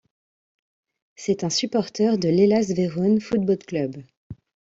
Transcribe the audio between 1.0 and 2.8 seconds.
C'est un supporteur de l'Hellas